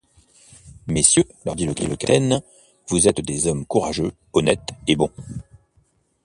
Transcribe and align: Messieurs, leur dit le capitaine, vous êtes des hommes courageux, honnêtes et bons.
Messieurs, 0.87 1.25
leur 1.45 1.55
dit 1.55 1.67
le 1.67 1.75
capitaine, 1.75 2.41
vous 2.87 3.07
êtes 3.07 3.21
des 3.21 3.45
hommes 3.45 3.67
courageux, 3.67 4.11
honnêtes 4.33 4.69
et 4.87 4.95
bons. 4.95 5.11